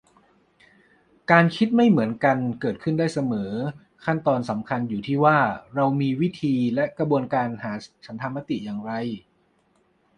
[1.31, 3.51] การคิดไม่เหมือนกันเกิดขึ้นได้เสมอ
[4.05, 5.39] ขั้นตอนสำคัญอยู่ที่ว่า
[5.75, 7.73] เรามีวิธีและกระบวนการหา
[8.05, 8.91] ฉันทามติอย่างไร